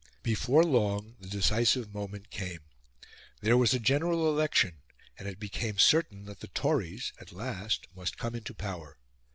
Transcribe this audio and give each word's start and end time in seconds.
Before 0.23 0.63
long, 0.63 1.15
the 1.19 1.27
decisive 1.27 1.93
moment 1.93 2.31
came. 2.31 2.61
There 3.41 3.55
was 3.55 3.75
a 3.75 3.79
General 3.79 4.29
Election, 4.31 4.81
and 5.19 5.27
it 5.27 5.37
became 5.39 5.77
certain 5.77 6.25
that 6.25 6.39
the 6.39 6.47
Tories, 6.47 7.13
at 7.19 7.31
last, 7.31 7.85
must 7.95 8.17
come 8.17 8.33
into 8.33 8.55
power. 8.55 8.97